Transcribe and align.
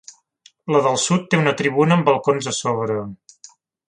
La 0.75 0.79
del 0.85 0.95
sud 1.03 1.27
té 1.33 1.39
una 1.41 1.53
tribuna 1.61 1.97
amb 1.97 2.07
balcons 2.11 2.49
a 2.53 2.57
sobre. 2.61 2.97